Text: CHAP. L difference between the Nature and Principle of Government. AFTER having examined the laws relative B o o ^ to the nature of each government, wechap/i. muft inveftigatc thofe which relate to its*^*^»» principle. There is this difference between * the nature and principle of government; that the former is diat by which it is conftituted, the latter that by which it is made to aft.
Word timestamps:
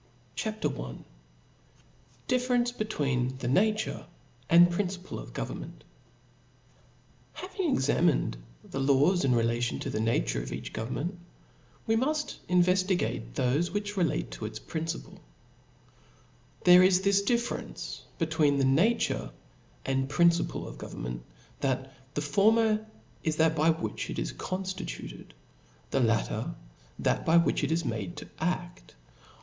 CHAP. 0.35 0.65
L 0.65 1.05
difference 2.27 2.71
between 2.71 3.37
the 3.37 3.47
Nature 3.47 4.07
and 4.49 4.71
Principle 4.71 5.19
of 5.19 5.31
Government. 5.31 5.83
AFTER 7.35 7.47
having 7.51 7.69
examined 7.71 8.37
the 8.63 8.79
laws 8.79 9.23
relative 9.27 9.31
B 9.31 9.37
o 9.37 9.77
o 9.77 9.79
^ 9.79 9.81
to 9.81 9.89
the 9.91 9.99
nature 9.99 10.41
of 10.41 10.51
each 10.51 10.73
government, 10.73 11.19
wechap/i. 11.87 12.03
muft 12.03 12.37
inveftigatc 12.49 13.33
thofe 13.33 13.71
which 13.71 13.95
relate 13.95 14.31
to 14.31 14.45
its*^*^»» 14.45 14.65
principle. 14.65 15.19
There 16.63 16.81
is 16.81 17.01
this 17.01 17.21
difference 17.21 18.03
between 18.17 18.57
* 18.57 18.57
the 18.57 18.65
nature 18.65 19.29
and 19.85 20.09
principle 20.09 20.67
of 20.67 20.79
government; 20.79 21.21
that 21.59 21.93
the 22.15 22.21
former 22.21 22.87
is 23.23 23.37
diat 23.37 23.55
by 23.55 23.69
which 23.69 24.09
it 24.09 24.17
is 24.17 24.33
conftituted, 24.33 25.27
the 25.91 25.99
latter 25.99 26.55
that 26.97 27.23
by 27.23 27.37
which 27.37 27.63
it 27.63 27.71
is 27.71 27.85
made 27.85 28.17
to 28.17 28.27
aft. 28.39 28.95